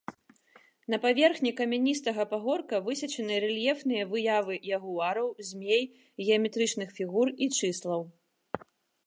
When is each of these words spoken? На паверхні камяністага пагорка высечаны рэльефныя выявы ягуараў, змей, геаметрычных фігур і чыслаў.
На 0.91 0.97
паверхні 1.03 1.51
камяністага 1.59 2.25
пагорка 2.31 2.75
высечаны 2.87 3.37
рэльефныя 3.45 4.03
выявы 4.15 4.55
ягуараў, 4.79 5.27
змей, 5.51 5.83
геаметрычных 6.25 6.89
фігур 6.99 7.27
і 7.43 7.51
чыслаў. 7.63 8.01